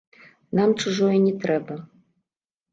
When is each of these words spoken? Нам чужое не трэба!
Нам 0.59 0.69
чужое 0.85 1.17
не 1.27 1.33
трэба! 1.45 1.75